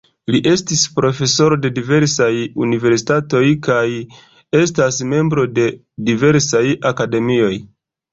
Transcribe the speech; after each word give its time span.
Li 0.33 0.39
estis 0.51 0.83
profesoro 0.99 1.57
de 1.65 1.69
diversaj 1.73 2.29
universitatoj 2.67 3.41
kaj 3.67 3.83
estas 4.61 4.97
membro 5.11 5.45
de 5.59 5.67
diversaj 6.09 6.63
akademioj. 6.93 7.53